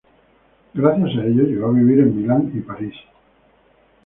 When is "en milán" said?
1.99-2.51